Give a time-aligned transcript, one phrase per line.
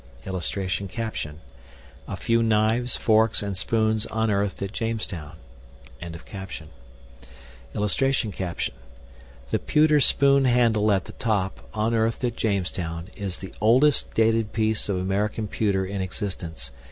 [0.25, 0.89] [Illustration:
[2.07, 5.33] A FEW KNIVES, FORKS, AND SPOONS UNEARTHED AT JAMESTOWN.]
[7.75, 8.33] [Illustration:
[9.51, 14.89] THE PEWTER SPOON HANDLE AT THE TOP, UNEARTHED AT JAMESTOWN, IS THE OLDEST DATED PIECE
[14.89, 16.71] OF AMERICAN PEWTER IN EXISTENCE.